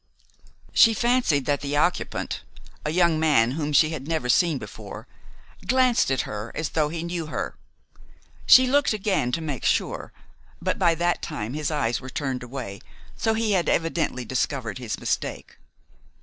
[0.73, 2.41] She fancied that the occupant,
[2.83, 5.07] a young man whom she had never seen before,
[5.67, 7.55] glanced at her as though he knew her.
[8.47, 10.11] She looked again to make sure;
[10.59, 12.81] but by that time his eyes were turned away,
[13.15, 15.59] so he had evidently discovered his mistake.